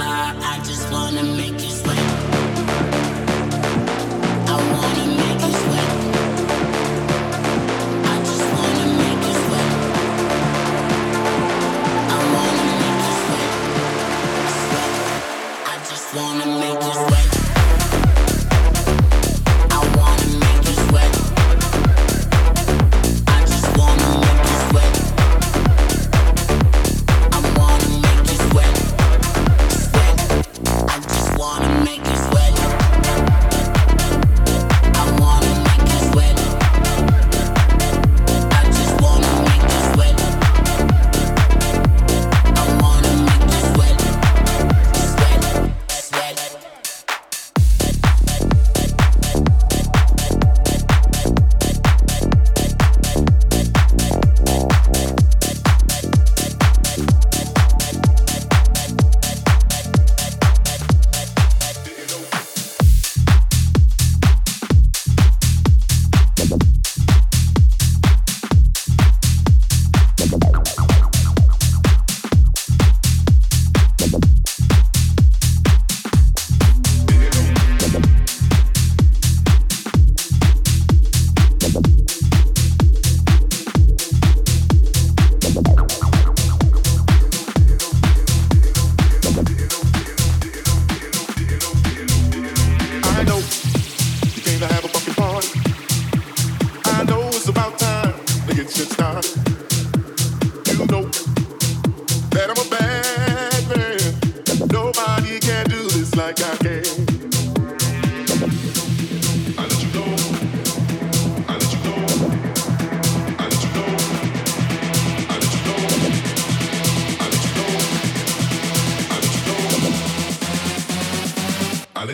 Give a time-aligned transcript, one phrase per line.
[0.00, 0.34] fly.
[0.52, 1.59] I just wanna make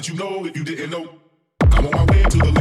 [0.09, 1.09] you know if you didn't know.
[1.73, 2.56] I'm on my way to the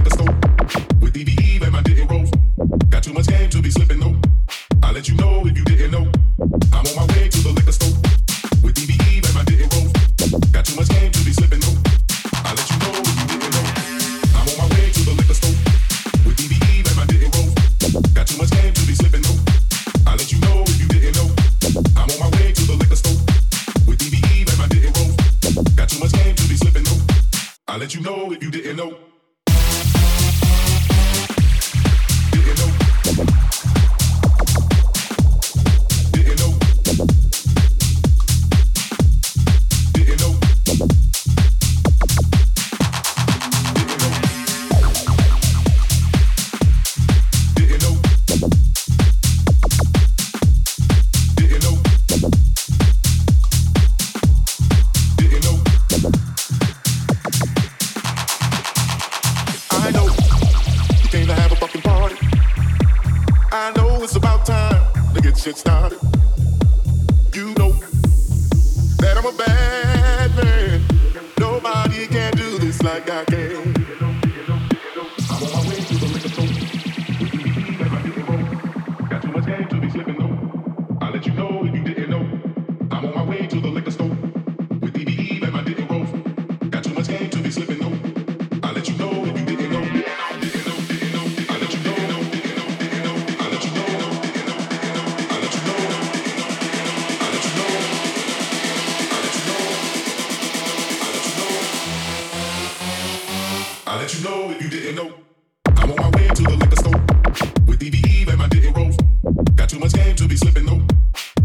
[109.75, 110.81] too much game to be slipping, though.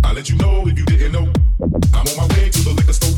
[0.04, 1.32] I'll let you know if you didn't know.
[1.94, 3.09] I'm on my way to the liquor store.